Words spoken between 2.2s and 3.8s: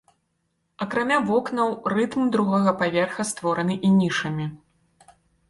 другога паверха створаны